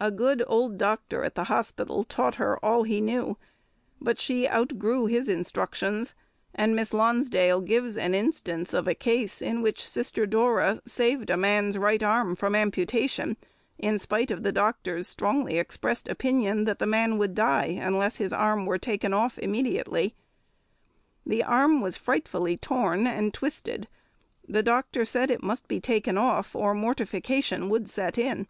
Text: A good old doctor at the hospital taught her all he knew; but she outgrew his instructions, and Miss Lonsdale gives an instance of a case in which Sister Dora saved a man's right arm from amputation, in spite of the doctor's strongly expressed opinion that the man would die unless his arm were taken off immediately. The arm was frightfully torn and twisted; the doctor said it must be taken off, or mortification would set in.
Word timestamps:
A 0.00 0.10
good 0.10 0.42
old 0.46 0.78
doctor 0.78 1.22
at 1.22 1.34
the 1.34 1.44
hospital 1.52 2.02
taught 2.02 2.36
her 2.36 2.56
all 2.64 2.84
he 2.84 2.98
knew; 3.02 3.36
but 4.00 4.18
she 4.18 4.48
outgrew 4.48 5.04
his 5.04 5.28
instructions, 5.28 6.14
and 6.54 6.74
Miss 6.74 6.94
Lonsdale 6.94 7.60
gives 7.60 7.98
an 7.98 8.14
instance 8.14 8.72
of 8.72 8.88
a 8.88 8.94
case 8.94 9.42
in 9.42 9.60
which 9.60 9.86
Sister 9.86 10.24
Dora 10.24 10.80
saved 10.86 11.28
a 11.28 11.36
man's 11.36 11.76
right 11.76 12.02
arm 12.02 12.36
from 12.36 12.54
amputation, 12.54 13.36
in 13.78 13.98
spite 13.98 14.30
of 14.30 14.44
the 14.44 14.50
doctor's 14.50 15.06
strongly 15.06 15.58
expressed 15.58 16.08
opinion 16.08 16.64
that 16.64 16.78
the 16.78 16.86
man 16.86 17.18
would 17.18 17.34
die 17.34 17.78
unless 17.82 18.16
his 18.16 18.32
arm 18.32 18.64
were 18.64 18.78
taken 18.78 19.12
off 19.12 19.38
immediately. 19.40 20.14
The 21.26 21.44
arm 21.44 21.82
was 21.82 21.98
frightfully 21.98 22.56
torn 22.56 23.06
and 23.06 23.34
twisted; 23.34 23.88
the 24.48 24.62
doctor 24.62 25.04
said 25.04 25.30
it 25.30 25.42
must 25.42 25.68
be 25.68 25.80
taken 25.80 26.16
off, 26.16 26.56
or 26.56 26.72
mortification 26.72 27.68
would 27.68 27.90
set 27.90 28.16
in. 28.16 28.46